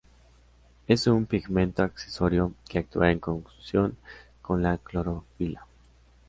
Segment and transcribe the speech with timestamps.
[0.87, 3.95] Es un pigmento accesorio que actúa en conjunción
[4.41, 5.67] con la clorofila.